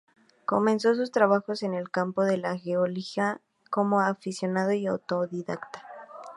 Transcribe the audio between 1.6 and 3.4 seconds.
en el campo de la geología